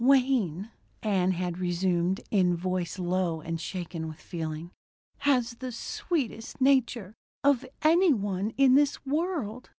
[0.03, 0.71] "Wayne,"
[1.03, 4.71] Ann had resumed, in voice low and shaken with feeling,
[5.19, 9.69] "has the sweetest nature of any one in this world.